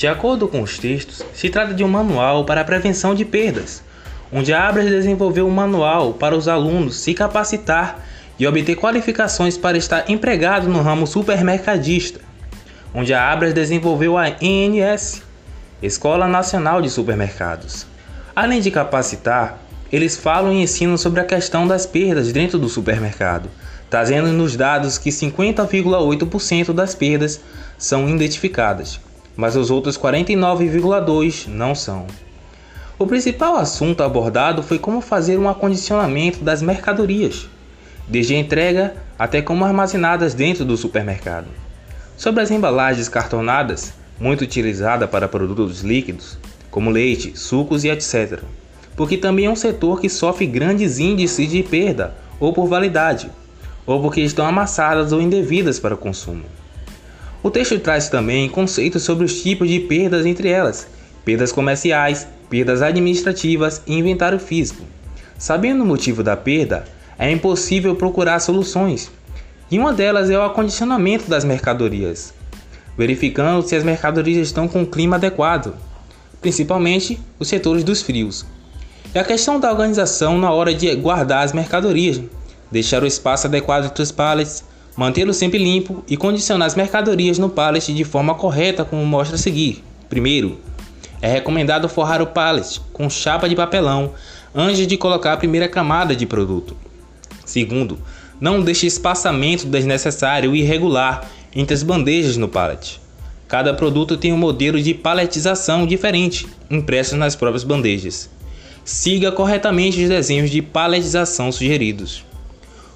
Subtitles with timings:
[0.00, 3.82] De acordo com os textos, se trata de um manual para a prevenção de perdas,
[4.32, 8.02] onde a Abras desenvolveu um manual para os alunos se capacitar
[8.38, 12.18] e obter qualificações para estar empregado no ramo supermercadista,
[12.94, 15.22] onde a Abras desenvolveu a ENS,
[15.82, 17.86] Escola Nacional de Supermercados.
[18.34, 19.58] Além de capacitar,
[19.92, 23.50] eles falam e ensinam sobre a questão das perdas dentro do supermercado,
[23.90, 27.38] trazendo-nos dados que 50,8% das perdas
[27.76, 28.98] são identificadas,
[29.36, 32.06] mas os outros 49,2% não são.
[32.98, 37.48] O principal assunto abordado foi como fazer um acondicionamento das mercadorias,
[38.06, 41.46] desde a entrega até como armazenadas dentro do supermercado.
[42.16, 46.36] Sobre as embalagens cartonadas, muito utilizada para produtos líquidos,
[46.70, 48.40] como leite, sucos e etc.
[48.94, 53.30] Porque também é um setor que sofre grandes índices de perda ou por validade,
[53.86, 56.44] ou porque estão amassadas ou indevidas para o consumo.
[57.42, 60.86] O texto traz também conceitos sobre os tipos de perdas entre elas,
[61.24, 64.84] perdas comerciais, perdas administrativas e inventário físico.
[65.38, 66.84] Sabendo o motivo da perda,
[67.18, 69.10] é impossível procurar soluções,
[69.70, 72.34] e uma delas é o acondicionamento das mercadorias,
[72.96, 75.74] verificando se as mercadorias estão com o clima adequado,
[76.42, 78.44] principalmente os setores dos frios.
[79.14, 82.20] E a questão da organização na hora de guardar as mercadorias,
[82.70, 84.62] deixar o espaço adequado entre os pallets,
[85.00, 89.38] mantê-lo sempre limpo e condicionar as mercadorias no pallet de forma correta, como mostra a
[89.38, 89.82] seguir.
[90.10, 90.58] Primeiro,
[91.22, 94.12] é recomendado forrar o pallet com chapa de papelão
[94.54, 96.76] antes de colocar a primeira camada de produto.
[97.46, 97.98] Segundo,
[98.38, 103.00] não deixe espaçamento desnecessário e irregular entre as bandejas no pallet.
[103.48, 108.28] Cada produto tem um modelo de paletização diferente, impresso nas próprias bandejas.
[108.84, 112.28] Siga corretamente os desenhos de paletização sugeridos.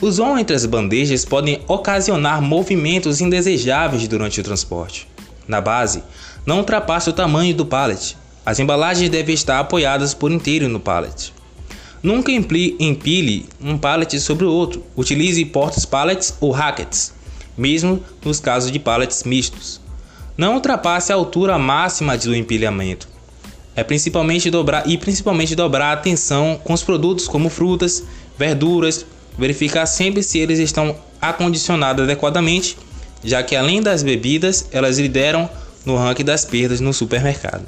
[0.00, 5.06] Os vão entre as bandejas podem ocasionar movimentos indesejáveis durante o transporte.
[5.46, 6.02] Na base,
[6.46, 8.16] não ultrapasse o tamanho do pallet.
[8.44, 11.34] As embalagens devem estar apoiadas por inteiro no pallet.
[12.02, 14.82] Nunca empile um pallet sobre o outro.
[14.96, 17.12] Utilize portas pallets ou rackets,
[17.56, 19.82] mesmo nos casos de pallets mistos.
[20.34, 23.06] Não ultrapasse a altura máxima do empilhamento.
[23.76, 28.02] É principalmente dobrar e principalmente dobrar a atenção com os produtos como frutas,
[28.38, 29.04] verduras,
[29.40, 32.76] verificar sempre se eles estão acondicionados adequadamente,
[33.24, 35.48] já que além das bebidas, elas lideram
[35.84, 37.64] no ranking das perdas no supermercado.